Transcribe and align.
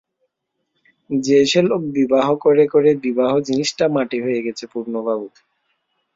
যে-সে 1.09 1.61
লোক 1.63 1.81
বিবাহ 1.97 2.27
করে 2.43 2.63
করে 2.67 2.89
বিবাহ 3.05 3.31
জিনিসটা 3.47 3.85
মাটি 3.95 4.17
হয়ে 4.25 4.43
গেছে 4.45 4.63
পূর্ণবাবু! 4.71 5.27